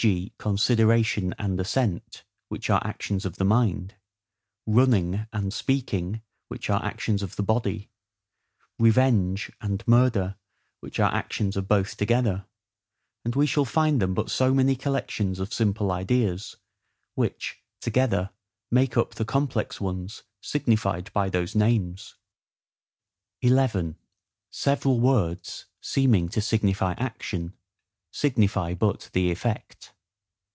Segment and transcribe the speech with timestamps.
[0.01, 0.33] g.
[0.39, 3.93] CONSIDERATION and ASSENT, which are actions of the mind;
[4.65, 7.91] RUNNING and SPEAKING, which are actions of the body;
[8.79, 10.37] REVENGE and MURDER,
[10.79, 12.47] which are actions of both together,
[13.23, 16.55] and we shall find them but so many collections of simple ideas,
[17.13, 18.31] which, together,
[18.71, 22.15] make up the complex ones signified by those names.
[23.43, 23.97] 11.
[24.49, 27.53] Several Words seeming to signify Action,
[28.13, 29.93] signify but the effect.